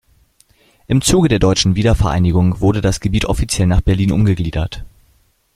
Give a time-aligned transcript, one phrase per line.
[0.87, 4.83] Im Zuge der deutschen Wiedervereinigung wurde das Gebiet offiziell nach Berlin umgegliedert.